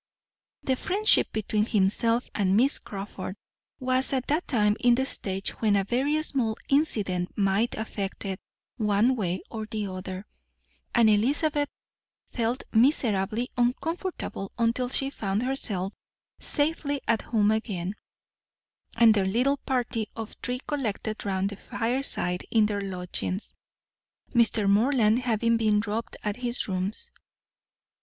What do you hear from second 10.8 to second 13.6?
and Elizabeth felt miserably